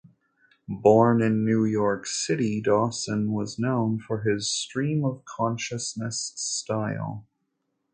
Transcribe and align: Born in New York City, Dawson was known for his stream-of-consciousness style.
Born 0.67 1.21
in 1.21 1.45
New 1.45 1.63
York 1.63 2.07
City, 2.07 2.59
Dawson 2.59 3.33
was 3.33 3.59
known 3.59 3.99
for 3.99 4.23
his 4.23 4.49
stream-of-consciousness 4.49 6.33
style. 6.37 7.27